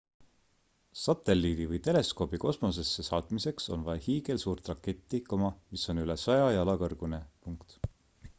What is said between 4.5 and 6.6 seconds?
raketti mis on üle 100